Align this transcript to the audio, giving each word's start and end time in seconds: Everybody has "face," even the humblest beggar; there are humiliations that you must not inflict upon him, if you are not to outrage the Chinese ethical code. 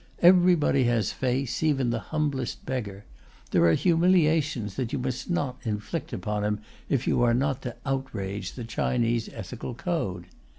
Everybody 0.23 0.85
has 0.85 1.11
"face," 1.11 1.61
even 1.61 1.91
the 1.91 1.99
humblest 2.09 2.65
beggar; 2.65 3.05
there 3.51 3.65
are 3.65 3.75
humiliations 3.75 4.73
that 4.73 4.91
you 4.91 4.97
must 4.97 5.29
not 5.29 5.59
inflict 5.63 6.11
upon 6.11 6.43
him, 6.43 6.59
if 6.89 7.05
you 7.05 7.21
are 7.21 7.35
not 7.35 7.61
to 7.61 7.75
outrage 7.85 8.53
the 8.53 8.63
Chinese 8.63 9.29
ethical 9.31 9.75
code. 9.75 10.25